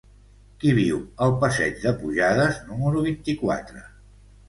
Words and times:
Qui 0.63 0.71
viu 0.77 0.97
al 1.27 1.35
passeig 1.45 1.79
de 1.85 1.95
Pujades 2.01 2.61
número 2.73 3.07
vint-i-quatre? 3.13 3.89